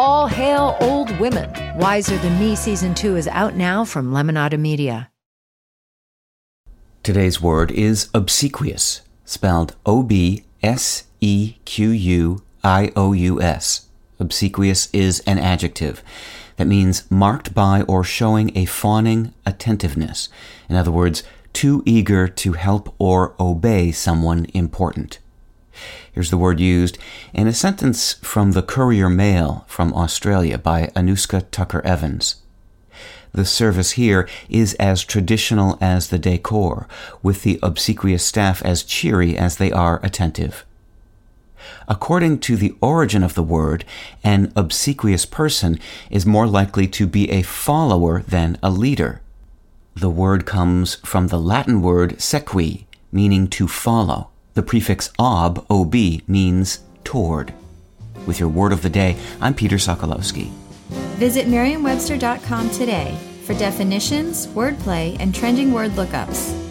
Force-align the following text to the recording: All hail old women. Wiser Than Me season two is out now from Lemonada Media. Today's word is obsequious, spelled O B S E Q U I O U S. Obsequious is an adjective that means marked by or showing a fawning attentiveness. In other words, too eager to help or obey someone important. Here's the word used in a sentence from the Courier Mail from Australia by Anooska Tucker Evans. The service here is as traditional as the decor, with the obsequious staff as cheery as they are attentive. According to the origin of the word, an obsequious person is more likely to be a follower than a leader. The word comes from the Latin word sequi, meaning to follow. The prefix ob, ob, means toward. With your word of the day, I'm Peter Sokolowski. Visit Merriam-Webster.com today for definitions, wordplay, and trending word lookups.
All 0.00 0.28
hail 0.28 0.76
old 0.80 1.10
women. 1.18 1.50
Wiser 1.76 2.16
Than 2.18 2.38
Me 2.38 2.54
season 2.54 2.94
two 2.94 3.16
is 3.16 3.26
out 3.26 3.56
now 3.56 3.84
from 3.84 4.12
Lemonada 4.12 4.56
Media. 4.56 5.10
Today's 7.02 7.40
word 7.42 7.72
is 7.72 8.08
obsequious, 8.14 9.00
spelled 9.24 9.74
O 9.84 10.04
B 10.04 10.44
S 10.62 11.02
E 11.20 11.56
Q 11.64 11.90
U 11.90 12.42
I 12.62 12.92
O 12.94 13.12
U 13.12 13.42
S. 13.42 13.88
Obsequious 14.20 14.88
is 14.92 15.18
an 15.26 15.40
adjective 15.40 16.04
that 16.58 16.68
means 16.68 17.10
marked 17.10 17.52
by 17.52 17.82
or 17.82 18.04
showing 18.04 18.56
a 18.56 18.66
fawning 18.66 19.34
attentiveness. 19.44 20.28
In 20.68 20.76
other 20.76 20.92
words, 20.92 21.24
too 21.52 21.82
eager 21.84 22.28
to 22.28 22.52
help 22.52 22.94
or 23.00 23.34
obey 23.40 23.90
someone 23.90 24.46
important. 24.54 25.18
Here's 26.12 26.30
the 26.30 26.36
word 26.36 26.60
used 26.60 26.98
in 27.32 27.46
a 27.46 27.52
sentence 27.52 28.14
from 28.14 28.52
the 28.52 28.62
Courier 28.62 29.08
Mail 29.08 29.64
from 29.68 29.92
Australia 29.94 30.58
by 30.58 30.90
Anooska 30.96 31.44
Tucker 31.50 31.80
Evans. 31.84 32.36
The 33.32 33.44
service 33.44 33.92
here 33.92 34.28
is 34.48 34.74
as 34.74 35.04
traditional 35.04 35.78
as 35.80 36.08
the 36.08 36.18
decor, 36.18 36.88
with 37.22 37.42
the 37.42 37.58
obsequious 37.62 38.24
staff 38.24 38.62
as 38.62 38.82
cheery 38.82 39.36
as 39.36 39.56
they 39.56 39.70
are 39.70 40.00
attentive. 40.02 40.64
According 41.86 42.40
to 42.40 42.56
the 42.56 42.74
origin 42.80 43.22
of 43.22 43.34
the 43.34 43.42
word, 43.42 43.84
an 44.24 44.52
obsequious 44.56 45.24
person 45.24 45.78
is 46.10 46.26
more 46.26 46.46
likely 46.46 46.86
to 46.88 47.06
be 47.06 47.30
a 47.30 47.42
follower 47.42 48.22
than 48.22 48.58
a 48.62 48.70
leader. 48.70 49.20
The 49.94 50.10
word 50.10 50.46
comes 50.46 50.96
from 50.96 51.28
the 51.28 51.40
Latin 51.40 51.82
word 51.82 52.16
sequi, 52.18 52.84
meaning 53.10 53.48
to 53.48 53.68
follow. 53.68 54.30
The 54.58 54.64
prefix 54.64 55.12
ob, 55.20 55.64
ob, 55.70 55.94
means 56.26 56.80
toward. 57.04 57.54
With 58.26 58.40
your 58.40 58.48
word 58.48 58.72
of 58.72 58.82
the 58.82 58.90
day, 58.90 59.16
I'm 59.40 59.54
Peter 59.54 59.76
Sokolowski. 59.76 60.50
Visit 61.14 61.46
Merriam-Webster.com 61.46 62.70
today 62.70 63.16
for 63.44 63.54
definitions, 63.54 64.48
wordplay, 64.48 65.16
and 65.20 65.32
trending 65.32 65.70
word 65.72 65.92
lookups. 65.92 66.67